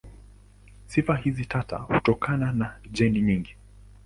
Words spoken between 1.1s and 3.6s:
hizi tata hutokana na jeni nyingi.